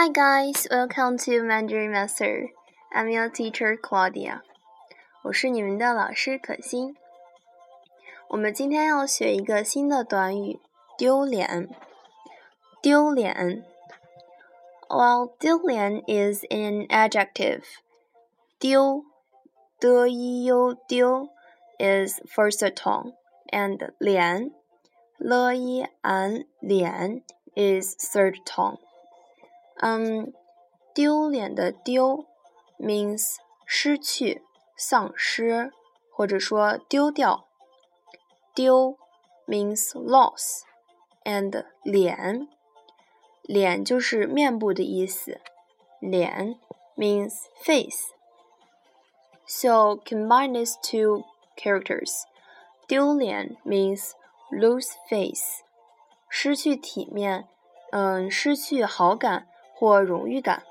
[0.00, 2.50] Hi guys, welcome to Mandarin Master.
[2.92, 4.40] I'm your teacher Claudia.
[5.22, 6.96] 我是你们的老师可欣。
[8.28, 10.60] 我们今天要学一个新的短语，
[10.98, 11.68] 丢脸。
[12.82, 13.64] 丢脸。
[14.88, 17.62] Well, 丢脸 is an adjective.
[18.58, 19.04] 丢
[19.80, 21.28] 的 u 丢
[21.78, 23.14] is first tone,
[23.50, 24.52] and 脸
[25.18, 27.22] l i an 脸
[27.54, 28.78] is third tone.
[29.80, 30.32] 嗯，
[30.94, 32.26] 丢脸的丢
[32.78, 34.42] means 失去、
[34.76, 35.72] 丧失，
[36.10, 37.46] 或者说丢掉。
[38.54, 38.96] 丢
[39.46, 42.48] means loss，and 脸，
[43.42, 45.40] 脸就是面部的意思。
[46.00, 46.58] 脸
[46.96, 51.24] means face。So combine these two
[51.56, 52.22] characters.
[52.88, 54.12] 丢脸 means
[54.50, 55.60] lose face，
[56.28, 57.46] 失去体面，
[57.90, 59.48] 嗯，失去好感。
[59.80, 60.62] 或荣誉感。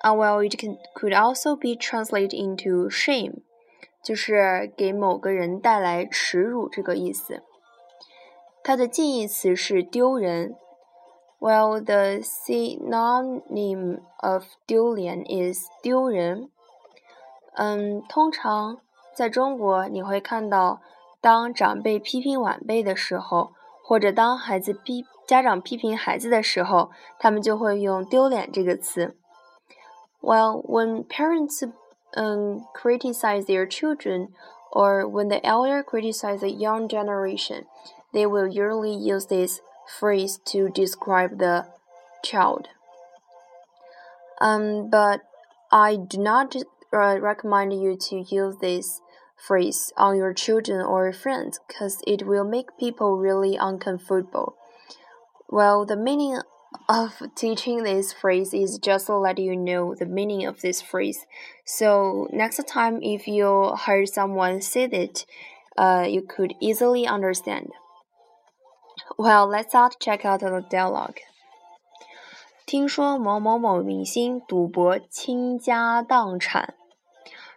[0.00, 3.42] 啊，well it can could also be translated into shame，
[4.02, 7.42] 就是给某个人带来耻辱这个意思。
[8.62, 10.56] 它的近义词是丢人。
[11.38, 16.50] Well, the synonym of 丢脸 is 丢人。
[17.54, 18.78] 嗯，通常
[19.14, 20.80] 在中国你会看到，
[21.20, 23.52] 当长辈批评晚辈的时候。
[23.88, 29.16] 或者当孩子批 家长批评孩子的时候，他们就会用“丢脸”这个词。
[30.20, 31.68] Well, when parents
[32.16, 34.28] um criticize their children,
[34.72, 37.66] or when the elder criticize the young generation,
[38.12, 39.60] they will usually use this
[39.98, 41.66] phrase to describe the
[42.22, 42.68] child.
[44.40, 45.20] Um, but
[45.70, 46.54] I do not
[46.92, 49.00] uh, recommend you to use this
[49.36, 54.56] phrase on your children or friends because it will make people really uncomfortable.
[55.50, 56.40] Well, the meaning
[56.88, 61.26] of teaching this phrase is just to let you know the meaning of this phrase.
[61.64, 65.24] So next time if you heard someone say it,
[65.78, 67.70] uh, you could easily understand.
[69.16, 71.18] Well, let's start check out the dialogue.
[72.66, 76.74] 听说某某某明星赌博倾家荡产，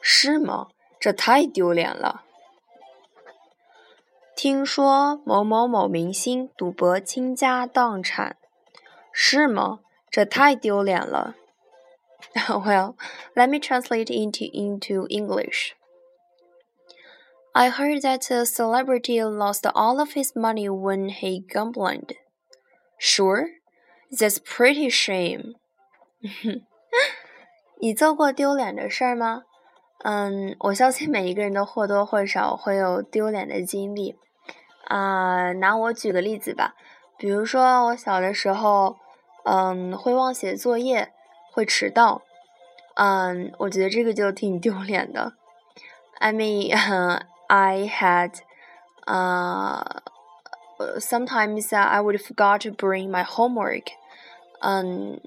[0.00, 0.68] 是吗？
[0.98, 2.22] 这太丢脸了！
[4.38, 8.36] 听说某某某明星赌博倾家荡产，
[9.12, 9.80] 是吗？
[10.10, 11.36] 这太丢脸了。
[12.34, 12.96] Well,
[13.34, 15.72] let me translate into into English.
[17.52, 22.16] I heard that a celebrity lost all of his money when he gambled.
[22.98, 23.46] Sure,
[24.10, 25.54] that's pretty shame.
[27.78, 29.44] 你做过丢脸的事儿吗？
[30.02, 34.16] 嗯，我相信每一个人都或多或少会有丢脸的经历。
[34.88, 36.74] 啊，拿我举个例子吧，
[37.16, 38.96] 比如说我小的时候，
[39.44, 41.12] 嗯，会忘写作业，
[41.52, 42.22] 会迟到。
[42.96, 45.32] 嗯，我觉得这个就挺丢脸的。
[46.18, 46.72] I mean,
[47.48, 48.40] I had,
[49.06, 49.82] uh,
[50.98, 53.92] sometimes I would forgot to bring my homework.
[54.60, 55.20] 嗯。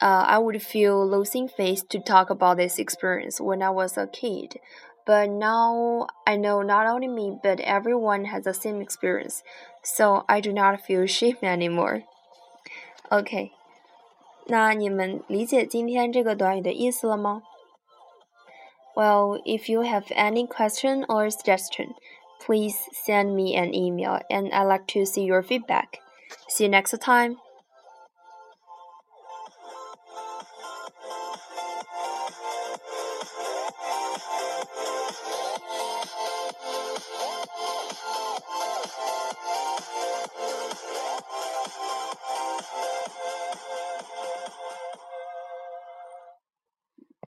[0.00, 4.06] uh, I would feel losing face to talk about this experience when I was a
[4.06, 4.60] kid.
[5.04, 9.44] But now I know not only me, but everyone has the same experience,
[9.82, 12.02] so I do not feel shame anymore.
[13.10, 13.52] OK，
[14.46, 17.42] 那你们理解今天这个短语的意思了吗？
[18.96, 21.94] Well, if you have any question or suggestion,
[22.40, 26.00] please send me an email and I'd like to see your feedback.
[26.48, 27.36] See you next time.